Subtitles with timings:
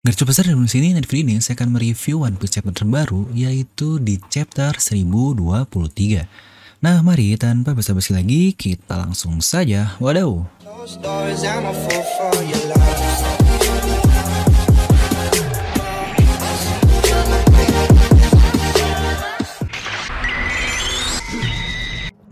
[0.00, 4.00] Gercu besar di sini dan video ini saya akan mereview One Piece chapter terbaru yaitu
[4.00, 6.24] di chapter 1023.
[6.80, 10.40] Nah mari tanpa basa-basi lagi kita langsung saja wadaw.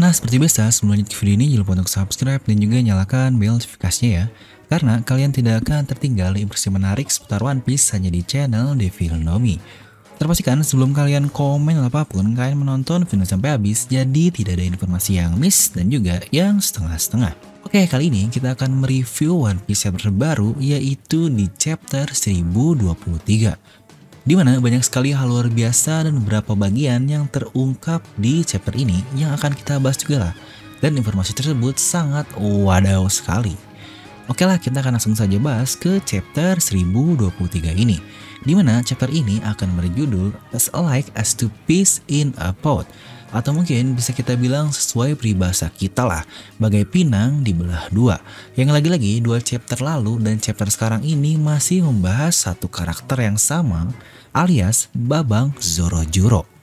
[0.01, 3.37] Nah seperti biasa sebelum lanjut ke video ini jangan lupa untuk subscribe dan juga nyalakan
[3.37, 4.27] bell notifikasinya ya
[4.69, 9.57] karena kalian tidak akan tertinggal informasi menarik seputar One Piece hanya di channel Devil Nomi.
[10.19, 15.23] Terpastikan sebelum kalian komen apa pun, kalian menonton video sampai habis, jadi tidak ada informasi
[15.23, 17.39] yang miss dan juga yang setengah-setengah.
[17.63, 23.55] Oke, kali ini kita akan mereview One Piece yang terbaru, yaitu di chapter 1023.
[24.27, 29.01] Di mana banyak sekali hal luar biasa dan beberapa bagian yang terungkap di chapter ini
[29.15, 30.35] yang akan kita bahas juga lah.
[30.83, 33.68] Dan informasi tersebut sangat wadaw sekali.
[34.29, 37.97] Oke lah, kita akan langsung saja bahas ke chapter 1023 ini.
[38.45, 42.85] Di mana chapter ini akan berjudul As Alike as to Peace in a Pot.
[43.33, 46.29] Atau mungkin bisa kita bilang sesuai peribahasa kita lah,
[46.61, 48.21] bagai pinang dibelah dua.
[48.53, 53.89] Yang lagi-lagi dua chapter lalu dan chapter sekarang ini masih membahas satu karakter yang sama,
[54.37, 56.58] alias Babang Zoro Juro.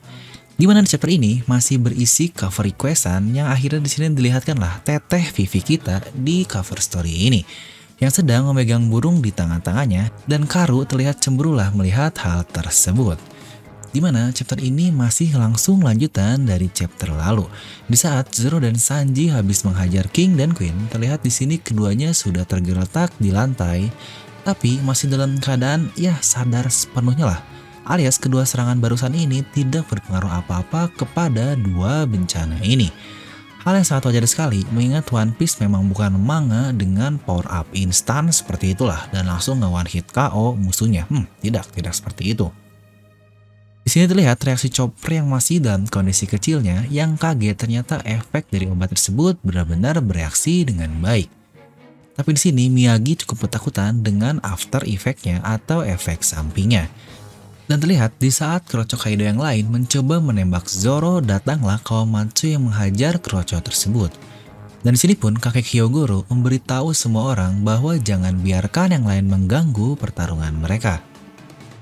[0.56, 5.28] Di mana di chapter ini masih berisi cover requestan yang akhirnya di sini dilihatkanlah teteh
[5.36, 7.44] Vivi kita di cover story ini
[8.00, 13.20] yang sedang memegang burung di tangan-tangannya dan Karu terlihat cemburulah melihat hal tersebut.
[13.92, 17.52] Di mana chapter ini masih langsung lanjutan dari chapter lalu.
[17.92, 22.48] Di saat Zoro dan Sanji habis menghajar King dan Queen, terlihat di sini keduanya sudah
[22.48, 23.92] tergeletak di lantai,
[24.48, 27.55] tapi masih dalam keadaan ya sadar sepenuhnya lah
[27.86, 32.90] alias kedua serangan barusan ini tidak berpengaruh apa-apa kepada dua bencana ini.
[33.66, 38.30] Hal yang sangat wajar sekali mengingat One Piece memang bukan manga dengan power up instan
[38.30, 41.10] seperti itulah dan langsung nge one hit KO musuhnya.
[41.10, 42.54] Hmm, tidak, tidak seperti itu.
[43.86, 48.70] Di sini terlihat reaksi Chopper yang masih dalam kondisi kecilnya yang kaget ternyata efek dari
[48.70, 51.30] obat tersebut benar-benar bereaksi dengan baik.
[52.16, 56.90] Tapi di sini Miyagi cukup ketakutan dengan after effectnya atau efek sampingnya.
[57.66, 63.18] Dan terlihat di saat Kerocok Kaido yang lain mencoba menembak Zoro, datanglah Kawamatsu yang menghajar
[63.18, 64.14] Kerocok tersebut.
[64.86, 69.98] Dan di sini pun kakek Hyogoro memberitahu semua orang bahwa jangan biarkan yang lain mengganggu
[69.98, 71.02] pertarungan mereka.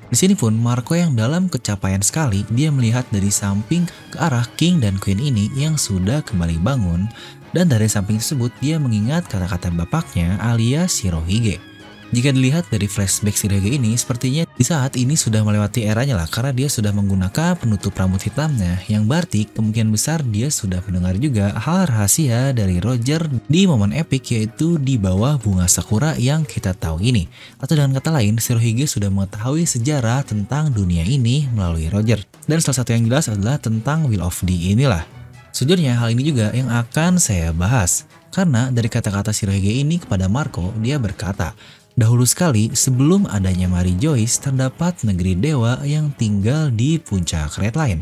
[0.07, 4.79] Di sini pun Marco yang dalam kecapaian sekali dia melihat dari samping ke arah King
[4.79, 7.11] dan Queen ini yang sudah kembali bangun
[7.51, 11.72] dan dari samping tersebut dia mengingat kata-kata bapaknya alias Shirohige.
[12.13, 16.53] Jika dilihat dari flashback Shirage ini, sepertinya di saat ini sudah melewati eranya lah karena
[16.53, 21.89] dia sudah menggunakan penutup rambut hitamnya yang berarti kemungkinan besar dia sudah mendengar juga hal
[21.89, 27.25] rahasia dari Roger di momen epic yaitu di bawah bunga sakura yang kita tahu ini.
[27.57, 32.21] Atau dengan kata lain, Shirohige sudah mengetahui sejarah tentang dunia ini melalui Roger.
[32.45, 35.01] Dan salah satu yang jelas adalah tentang Will of the inilah.
[35.49, 38.05] Sejujurnya hal ini juga yang akan saya bahas.
[38.33, 41.53] Karena dari kata-kata Shirohige ini kepada Marco, dia berkata,
[41.93, 48.01] Dahulu sekali, sebelum adanya Mary Joyce, terdapat negeri dewa yang tinggal di puncak Red Line.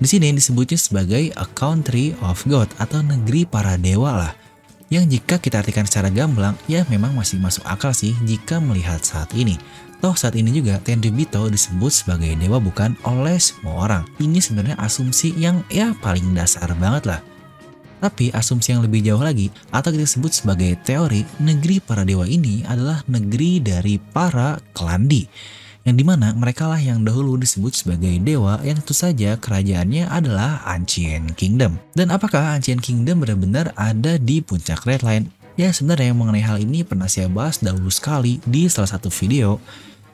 [0.00, 4.32] Di sini disebutnya sebagai a country of God atau negeri para dewa lah.
[4.88, 9.28] Yang jika kita artikan secara gamblang, ya memang masih masuk akal sih jika melihat saat
[9.36, 9.60] ini.
[10.00, 14.02] Toh saat ini juga Tenryubito disebut sebagai dewa bukan oleh semua orang.
[14.16, 17.20] Ini sebenarnya asumsi yang ya paling dasar banget lah.
[17.98, 22.62] Tapi asumsi yang lebih jauh lagi, atau kita sebut sebagai teori, negeri para dewa ini
[22.66, 25.26] adalah negeri dari para kelandi.
[25.88, 30.60] Yang di mana mereka lah yang dahulu disebut sebagai dewa yang tentu saja kerajaannya adalah
[30.68, 31.80] Ancient Kingdom.
[31.96, 35.32] Dan apakah Ancient Kingdom benar-benar ada di puncak Red Line?
[35.58, 39.58] Ya sebenarnya mengenai hal ini pernah saya bahas dahulu sekali di salah satu video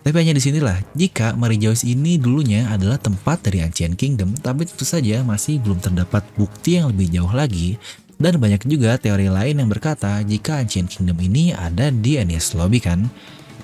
[0.04, 4.84] tapi hanya di sinilah, jika Mary ini dulunya adalah tempat dari Ancient Kingdom, tapi tentu
[4.84, 7.80] saja masih belum terdapat bukti yang lebih jauh lagi,
[8.20, 12.84] dan banyak juga teori lain yang berkata jika Ancient Kingdom ini ada di Enies Lobby
[12.84, 13.08] kan.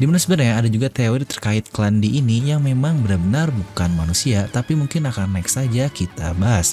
[0.01, 4.49] Di mana sebenarnya ada juga teori terkait klan di ini yang memang benar-benar bukan manusia,
[4.49, 6.73] tapi mungkin akan next saja kita bahas.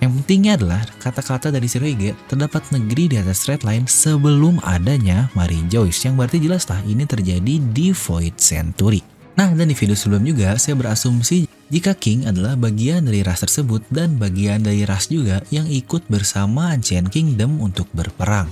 [0.00, 5.60] Yang pentingnya adalah kata-kata dari Shirohige terdapat negeri di atas red line sebelum adanya Mary
[5.68, 9.04] Joyce yang berarti jelas lah ini terjadi di Void Century.
[9.36, 13.84] Nah dan di video sebelum juga saya berasumsi jika King adalah bagian dari ras tersebut
[13.92, 18.48] dan bagian dari ras juga yang ikut bersama Ancient Kingdom untuk berperang.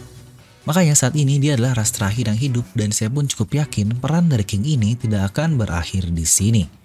[0.68, 4.28] Makanya saat ini dia adalah ras terakhir yang hidup dan saya pun cukup yakin peran
[4.28, 6.77] dari King ini tidak akan berakhir di sini.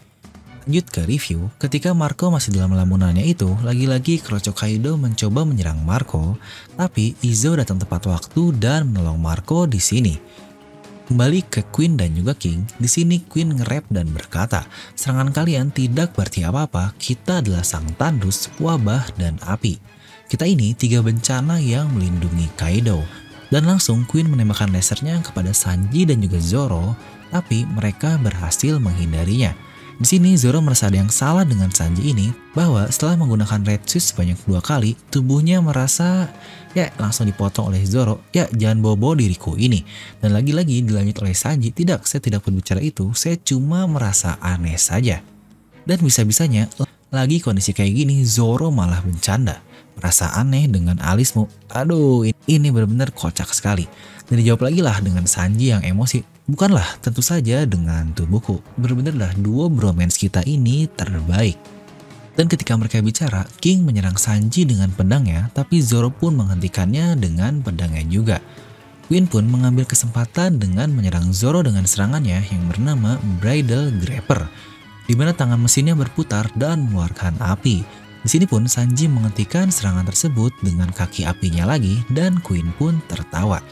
[0.63, 6.39] Lanjut ke review, ketika Marco masih dalam lamunannya itu, lagi-lagi Kroco Kaido mencoba menyerang Marco,
[6.79, 10.15] tapi Izo datang tepat waktu dan menolong Marco di sini.
[11.03, 14.63] Kembali ke Queen dan juga King, di sini Queen nge-rap dan berkata,
[14.95, 19.75] serangan kalian tidak berarti apa-apa, kita adalah sang tandus, wabah, dan api.
[20.31, 23.03] Kita ini tiga bencana yang melindungi Kaido.
[23.51, 26.95] Dan langsung Queen menembakkan lasernya kepada Sanji dan juga Zoro,
[27.35, 29.72] tapi mereka berhasil menghindarinya.
[30.03, 34.11] Di sini Zoro merasa ada yang salah dengan Sanji ini bahwa setelah menggunakan Red Shoes
[34.11, 36.27] sebanyak dua kali, tubuhnya merasa
[36.75, 39.87] ya langsung dipotong oleh Zoro, ya jangan bawa-bawa diriku ini.
[40.19, 45.23] Dan lagi-lagi dilanjut oleh Sanji, tidak, saya tidak berbicara itu, saya cuma merasa aneh saja.
[45.87, 46.67] Dan bisa-bisanya,
[47.07, 49.63] lagi kondisi kayak gini, Zoro malah bercanda.
[49.95, 51.47] Merasa aneh dengan alismu.
[51.71, 53.87] Aduh, ini benar-benar kocak sekali.
[54.27, 56.32] Dan dijawab lagi lah dengan Sanji yang emosi.
[56.43, 58.59] Bukanlah tentu saja dengan tubuhku.
[58.75, 61.55] Benar-benarlah dua bromance kita ini terbaik.
[62.35, 68.03] Dan ketika mereka bicara, King menyerang Sanji dengan pedangnya, tapi Zoro pun menghentikannya dengan pedangnya
[68.11, 68.37] juga.
[69.07, 74.43] Queen pun mengambil kesempatan dengan menyerang Zoro dengan serangannya yang bernama Bridal Grapper,
[75.07, 77.87] di mana tangan mesinnya berputar dan mengeluarkan api.
[78.19, 83.63] Di sini pun Sanji menghentikan serangan tersebut dengan kaki apinya lagi dan Queen pun tertawa.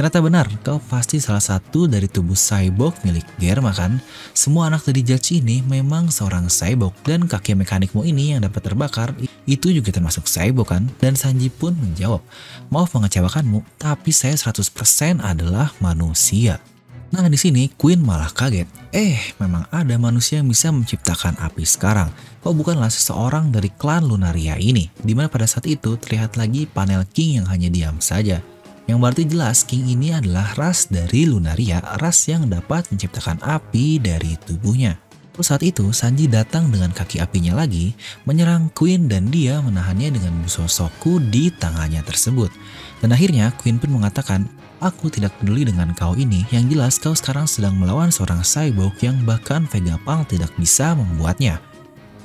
[0.00, 4.00] Ternyata benar, kau pasti salah satu dari tubuh cyborg milik Germa kan?
[4.32, 9.12] Semua anak dari Judge ini memang seorang cyborg dan kaki mekanikmu ini yang dapat terbakar
[9.44, 10.88] itu juga termasuk cyborg kan?
[11.04, 12.24] Dan Sanji pun menjawab,
[12.72, 16.64] maaf mengecewakanmu, tapi saya 100% adalah manusia.
[17.12, 18.72] Nah di sini Queen malah kaget.
[18.96, 22.08] Eh, memang ada manusia yang bisa menciptakan api sekarang.
[22.40, 24.88] Kok bukanlah seseorang dari klan Lunaria ini?
[24.96, 28.40] Di mana pada saat itu terlihat lagi panel King yang hanya diam saja.
[28.90, 34.34] Yang berarti jelas King ini adalah ras dari Lunaria, ras yang dapat menciptakan api dari
[34.42, 34.98] tubuhnya.
[35.30, 37.94] Terus saat itu Sanji datang dengan kaki apinya lagi,
[38.26, 42.50] menyerang Queen dan dia menahannya dengan musosoku di tangannya tersebut.
[42.98, 44.50] Dan akhirnya Queen pun mengatakan,
[44.82, 49.22] Aku tidak peduli dengan kau ini, yang jelas kau sekarang sedang melawan seorang cyborg yang
[49.22, 51.62] bahkan Vegapunk tidak bisa membuatnya.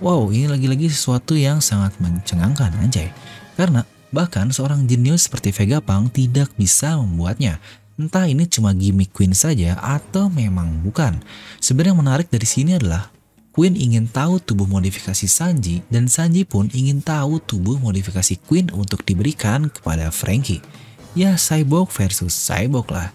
[0.02, 3.14] Wow, ini lagi-lagi sesuatu yang sangat mencengangkan anjay.
[3.54, 3.86] Karena
[4.16, 7.60] Bahkan seorang jenius seperti Vegapunk tidak bisa membuatnya.
[8.00, 11.20] Entah ini cuma gimmick Queen saja atau memang bukan.
[11.60, 13.12] Sebenarnya yang menarik dari sini adalah
[13.52, 19.04] Queen ingin tahu tubuh modifikasi Sanji dan Sanji pun ingin tahu tubuh modifikasi Queen untuk
[19.04, 20.64] diberikan kepada Frankie.
[21.12, 23.12] Ya cyborg versus cyborg lah.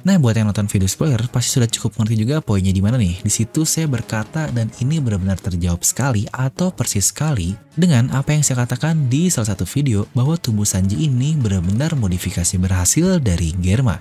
[0.00, 3.20] Nah, buat yang nonton video spoiler pasti sudah cukup mengerti juga poinnya di mana nih.
[3.20, 8.40] Di situ saya berkata dan ini benar-benar terjawab sekali atau persis sekali dengan apa yang
[8.40, 14.00] saya katakan di salah satu video bahwa tubuh Sanji ini benar-benar modifikasi berhasil dari Germa.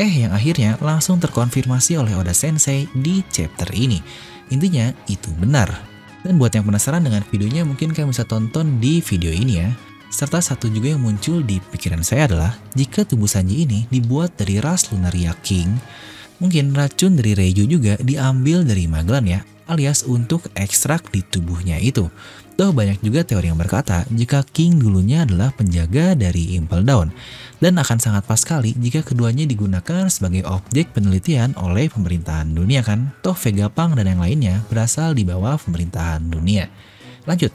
[0.00, 4.00] Eh, yang akhirnya langsung terkonfirmasi oleh Oda Sensei di chapter ini.
[4.48, 5.70] Intinya, itu benar.
[6.24, 9.68] Dan buat yang penasaran dengan videonya, mungkin kalian bisa tonton di video ini ya.
[10.14, 14.62] Serta satu juga yang muncul di pikiran saya adalah, jika tubuh Sanji ini dibuat dari
[14.62, 15.74] ras Lunaria King,
[16.38, 22.06] mungkin racun dari Reiju juga diambil dari Magellan ya, alias untuk ekstrak di tubuhnya itu.
[22.54, 27.10] Toh banyak juga teori yang berkata jika King dulunya adalah penjaga dari Impel Down
[27.58, 33.10] dan akan sangat pas sekali jika keduanya digunakan sebagai objek penelitian oleh pemerintahan dunia kan.
[33.18, 36.70] Toh Vegapunk dan yang lainnya berasal di bawah pemerintahan dunia.
[37.26, 37.50] Lanjut,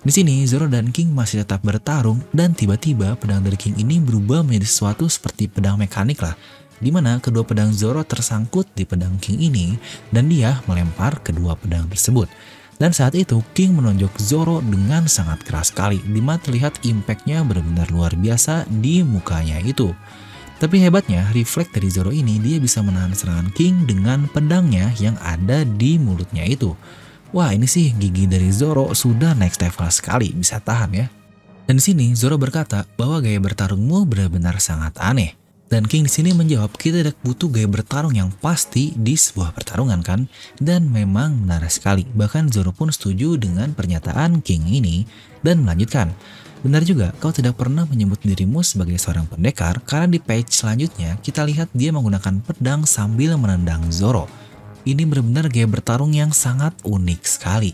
[0.00, 4.40] di sini Zoro dan King masih tetap bertarung dan tiba-tiba pedang dari King ini berubah
[4.40, 6.32] menjadi sesuatu seperti pedang mekanik lah.
[6.80, 9.76] Di mana kedua pedang Zoro tersangkut di pedang King ini
[10.08, 12.32] dan dia melempar kedua pedang tersebut.
[12.80, 17.92] Dan saat itu King menonjok Zoro dengan sangat keras sekali, di mana terlihat impactnya benar-benar
[17.92, 19.92] luar biasa di mukanya itu.
[20.56, 25.68] Tapi hebatnya, refleks dari Zoro ini dia bisa menahan serangan King dengan pedangnya yang ada
[25.68, 26.72] di mulutnya itu.
[27.30, 31.06] Wah ini sih gigi dari Zoro sudah next level sekali, bisa tahan ya.
[31.70, 35.38] Dan di sini Zoro berkata bahwa gaya bertarungmu benar-benar sangat aneh.
[35.70, 40.02] Dan King di sini menjawab kita tidak butuh gaya bertarung yang pasti di sebuah pertarungan
[40.02, 40.26] kan?
[40.58, 42.02] Dan memang benar sekali.
[42.02, 45.06] Bahkan Zoro pun setuju dengan pernyataan King ini
[45.46, 46.10] dan melanjutkan.
[46.66, 51.46] Benar juga, kau tidak pernah menyebut dirimu sebagai seorang pendekar karena di page selanjutnya kita
[51.46, 54.26] lihat dia menggunakan pedang sambil menendang Zoro.
[54.88, 57.72] Ini benar-benar gaya bertarung yang sangat unik sekali.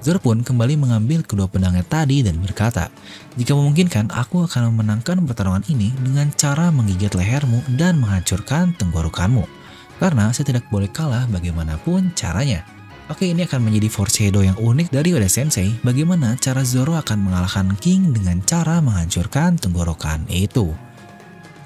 [0.00, 2.92] Zoro pun kembali mengambil kedua pedangnya tadi dan berkata,
[3.40, 9.48] Jika memungkinkan, aku akan memenangkan pertarungan ini dengan cara menggigit lehermu dan menghancurkan tenggorokanmu.
[9.96, 12.64] Karena saya tidak boleh kalah bagaimanapun caranya.
[13.08, 17.72] Oke, ini akan menjadi foreshadow yang unik dari Oda Sensei, bagaimana cara Zoro akan mengalahkan
[17.80, 20.74] King dengan cara menghancurkan tenggorokan itu.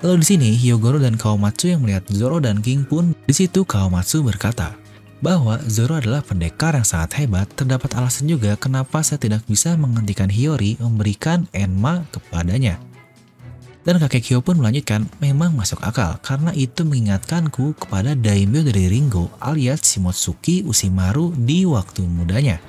[0.01, 4.25] Lalu di sini, Hyogoro dan Kawamatsu yang melihat Zoro dan King pun, di situ Kawamatsu
[4.25, 4.80] berkata,
[5.21, 10.33] bahwa Zoro adalah pendekar yang sangat hebat, terdapat alasan juga kenapa saya tidak bisa menghentikan
[10.33, 12.81] Hiyori memberikan Enma kepadanya.
[13.81, 19.33] Dan kakek Kyo pun melanjutkan, memang masuk akal karena itu mengingatkanku kepada daimyo dari Ringo
[19.41, 22.61] alias Shimotsuki Ushimaru di waktu mudanya.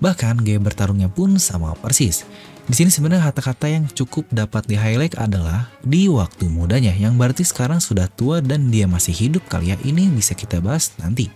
[0.00, 2.24] Bahkan gaya bertarungnya pun sama persis.
[2.64, 7.76] Di sini sebenarnya kata-kata yang cukup dapat di-highlight adalah di waktu mudanya yang berarti sekarang
[7.76, 9.76] sudah tua dan dia masih hidup kali ya.
[9.84, 11.28] Ini bisa kita bahas nanti.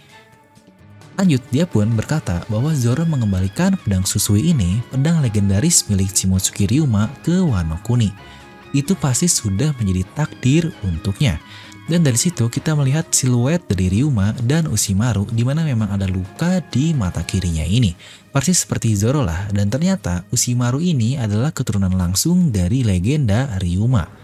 [1.15, 7.07] Lanjut, dia pun berkata bahwa Zoro mengembalikan pedang Susui ini, pedang legendaris milik Shimotsuki Ryuma
[7.23, 8.35] ke Wano Kuni
[8.75, 11.39] itu pasti sudah menjadi takdir untuknya.
[11.85, 16.59] Dan dari situ kita melihat siluet dari Ryuma dan Ushimaru di mana memang ada luka
[16.73, 17.93] di mata kirinya ini.
[18.33, 24.24] Persis seperti Zoro lah dan ternyata Ushimaru ini adalah keturunan langsung dari legenda Ryuma.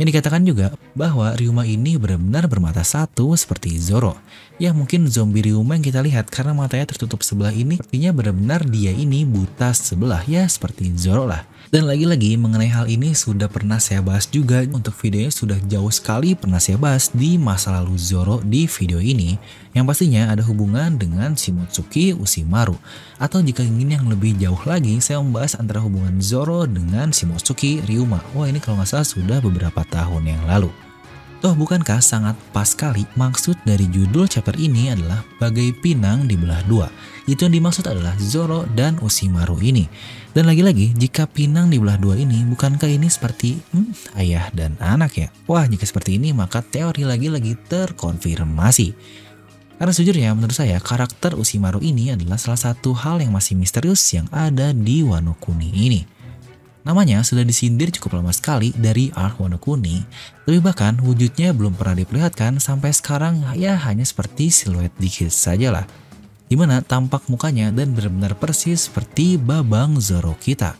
[0.00, 4.16] Yang dikatakan juga bahwa Ryuma ini benar-benar bermata satu seperti Zoro.
[4.56, 8.96] Ya mungkin zombie Ryuma yang kita lihat karena matanya tertutup sebelah ini artinya benar-benar dia
[8.96, 11.44] ini buta sebelah ya seperti Zoro lah.
[11.68, 16.32] Dan lagi-lagi mengenai hal ini sudah pernah saya bahas juga untuk videonya sudah jauh sekali
[16.34, 19.36] pernah saya bahas di masa lalu Zoro di video ini
[19.70, 22.74] yang pastinya ada hubungan dengan Shimotsuki Ushimaru
[23.22, 28.18] atau jika ingin yang lebih jauh lagi saya membahas antara hubungan Zoro dengan Shimotsuki Ryuma.
[28.34, 30.89] Wah ini kalau nggak salah sudah beberapa tahun yang lalu.
[31.40, 36.92] Toh bukankah sangat pas sekali maksud dari judul chapter ini adalah bagai pinang dibelah dua.
[37.24, 39.88] Itu yang dimaksud adalah Zoro dan Ushimaru ini.
[40.36, 45.32] Dan lagi-lagi jika pinang dibelah dua ini bukankah ini seperti hmm, ayah dan anak ya?
[45.48, 48.92] Wah jika seperti ini maka teori lagi-lagi terkonfirmasi.
[49.80, 54.28] Karena sejujurnya menurut saya karakter Ushimaru ini adalah salah satu hal yang masih misterius yang
[54.28, 56.19] ada di Wano Kuni ini.
[56.90, 60.02] Namanya sudah disindir cukup lama sekali dari Ark Wano Kuni,
[60.42, 65.86] tapi bahkan wujudnya belum pernah diperlihatkan sampai sekarang ya hanya seperti siluet dikit saja lah.
[66.50, 70.74] Di mana tampak mukanya dan benar-benar persis seperti Babang Zoro kita.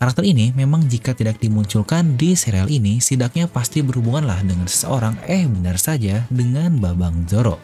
[0.00, 5.12] Karakter ini memang jika tidak dimunculkan di serial ini, setidaknya pasti berhubungan lah dengan seseorang
[5.28, 7.60] eh benar saja dengan Babang Zoro.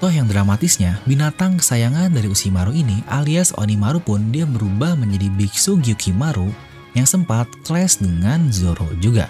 [0.00, 5.76] Toh yang dramatisnya, binatang kesayangan dari Ushimaru ini alias Onimaru pun dia berubah menjadi biksu
[5.84, 6.48] Gyukimaru
[6.96, 9.28] yang sempat clash dengan Zoro juga.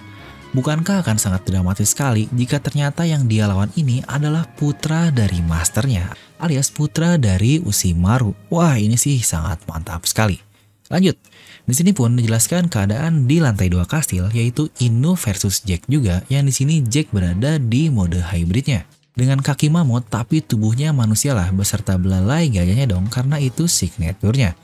[0.54, 6.14] Bukankah akan sangat dramatis sekali jika ternyata yang dia lawan ini adalah putra dari masternya,
[6.40, 8.32] alias putra dari Ushimaru.
[8.48, 10.40] Wah, ini sih sangat mantap sekali.
[10.86, 11.18] Lanjut,
[11.66, 16.46] di sini pun dijelaskan keadaan di lantai dua kastil yaitu Inu versus Jack juga yang
[16.46, 18.86] di sini Jack berada di mode hybridnya.
[19.16, 24.54] Dengan kaki mamut tapi tubuhnya manusia lah beserta belalai gayanya dong karena itu signaturenya.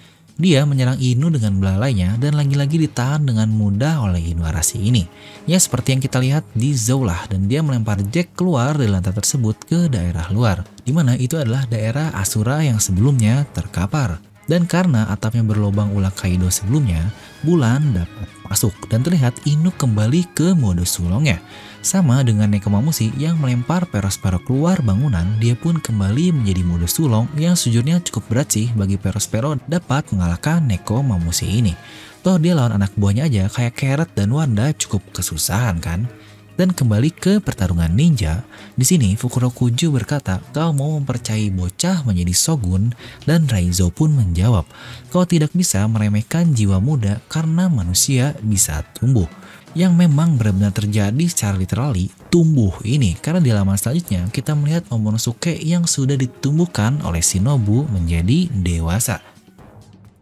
[0.40, 5.04] Dia menyerang Inu dengan belalainya dan lagi-lagi ditahan dengan mudah oleh Inu Arasi ini.
[5.44, 9.60] Ya seperti yang kita lihat di Zoulah dan dia melempar Jack keluar dari lantai tersebut
[9.68, 10.64] ke daerah luar.
[10.82, 14.18] Di mana itu adalah daerah Asura yang sebelumnya terkapar.
[14.48, 17.06] Dan karena atapnya berlobang ulah Kaido sebelumnya,
[17.46, 21.38] bulan dapat masuk dan terlihat Inu kembali ke mode sulongnya.
[21.82, 27.58] Sama dengan Nekomamushi yang melempar Perospero keluar bangunan, dia pun kembali menjadi mode sulong yang
[27.58, 31.74] sejujurnya cukup berat sih bagi Perospero dapat mengalahkan Nekomamushi ini.
[32.22, 36.06] Toh dia lawan anak buahnya aja kayak Carrot dan Wanda cukup kesusahan kan?
[36.54, 38.46] Dan kembali ke pertarungan ninja,
[38.78, 42.94] di sini Fukurokuju berkata, kau mau mempercayai bocah menjadi shogun,
[43.26, 44.70] dan Raizo pun menjawab,
[45.10, 49.26] kau tidak bisa meremehkan jiwa muda karena manusia bisa tumbuh
[49.72, 55.56] yang memang benar-benar terjadi secara literally tumbuh ini karena di halaman selanjutnya kita melihat Momonosuke
[55.60, 59.24] yang sudah ditumbuhkan oleh Shinobu menjadi dewasa.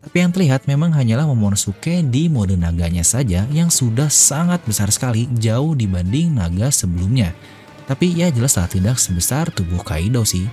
[0.00, 5.28] Tapi yang terlihat memang hanyalah Momonosuke di mode naganya saja yang sudah sangat besar sekali
[5.36, 7.34] jauh dibanding naga sebelumnya.
[7.84, 10.46] Tapi ya jelaslah tidak sebesar tubuh Kaido sih.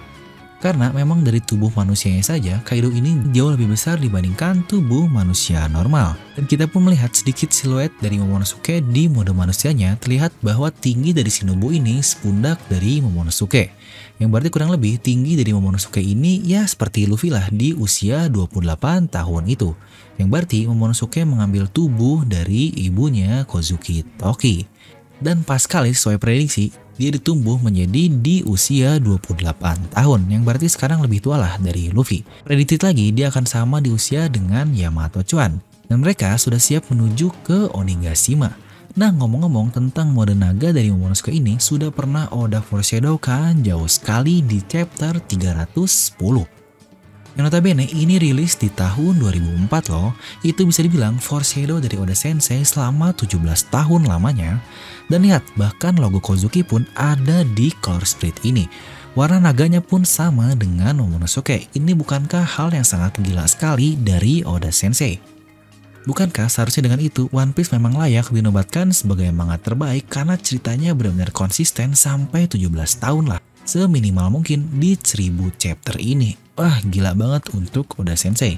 [0.58, 6.18] Karena memang dari tubuh manusianya saja, Kaido ini jauh lebih besar dibandingkan tubuh manusia normal.
[6.34, 11.30] Dan kita pun melihat sedikit siluet dari Momonosuke di mode manusianya terlihat bahwa tinggi dari
[11.30, 13.70] Shinobu ini sepundak dari Momonosuke.
[14.18, 19.14] Yang berarti kurang lebih tinggi dari Momonosuke ini ya seperti Luffy lah di usia 28
[19.14, 19.78] tahun itu.
[20.18, 24.66] Yang berarti Momonosuke mengambil tubuh dari ibunya Kozuki Toki.
[25.18, 31.02] Dan pas kali sesuai prediksi, dia ditumbuh menjadi di usia 28 tahun, yang berarti sekarang
[31.02, 32.26] lebih tua lah dari Luffy.
[32.46, 37.30] Predicted lagi dia akan sama di usia dengan Yamato Chuan, dan mereka sudah siap menuju
[37.46, 38.54] ke Onigashima.
[38.98, 44.42] Nah ngomong-ngomong tentang mode naga dari Momonosuke ini sudah pernah Oda foreshadow kan jauh sekali
[44.42, 46.57] di chapter 310.
[47.38, 52.66] Yang notabene ini rilis di tahun 2004 loh, itu bisa dibilang foreshadow dari Oda Sensei
[52.66, 53.38] selama 17
[53.70, 54.58] tahun lamanya.
[55.06, 58.66] Dan lihat, bahkan logo Kozuki pun ada di color split ini.
[59.14, 61.70] Warna naganya pun sama dengan Momonosuke.
[61.78, 65.22] Ini bukankah hal yang sangat gila sekali dari Oda Sensei?
[66.10, 71.30] Bukankah seharusnya dengan itu One Piece memang layak dinobatkan sebagai manga terbaik karena ceritanya benar-benar
[71.30, 73.47] konsisten sampai 17 tahun lah.
[73.68, 76.40] Seminimal mungkin di 1000 chapter ini.
[76.56, 78.56] Wah gila banget untuk Oda Sensei.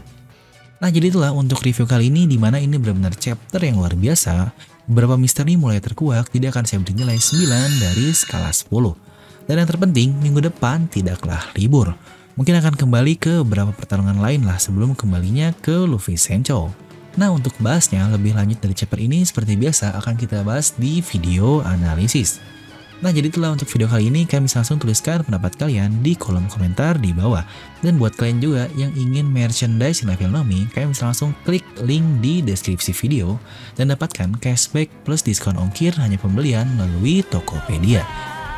[0.77, 4.53] Nah jadi itulah untuk review kali ini di mana ini benar-benar chapter yang luar biasa.
[4.85, 7.41] Beberapa misteri mulai terkuak, tidak akan saya beri nilai 9
[7.81, 9.49] dari skala 10.
[9.49, 11.97] Dan yang terpenting, minggu depan tidaklah libur.
[12.37, 16.69] Mungkin akan kembali ke beberapa pertarungan lain lah sebelum kembalinya ke Luffy Sencho.
[17.17, 21.65] Nah untuk bahasnya lebih lanjut dari chapter ini seperti biasa akan kita bahas di video
[21.65, 22.58] analisis.
[22.99, 26.51] Nah jadi itulah untuk video kali ini kalian bisa langsung tuliskan pendapat kalian di kolom
[26.51, 27.47] komentar di bawah.
[27.79, 32.43] Dan buat kalian juga yang ingin merchandise Level Nomi, kalian bisa langsung klik link di
[32.43, 33.39] deskripsi video
[33.79, 38.03] dan dapatkan cashback plus diskon ongkir hanya pembelian melalui Tokopedia.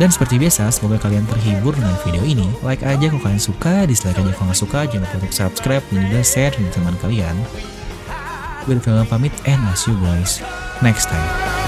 [0.02, 2.50] Dan seperti biasa, semoga kalian terhibur dengan video ini.
[2.66, 6.02] Like aja kalau kalian suka, dislike aja kalau nggak suka, jangan lupa untuk subscribe dan
[6.10, 7.36] juga share dengan teman kalian.
[8.66, 10.42] Gue pamit and see you guys
[10.82, 11.61] next time.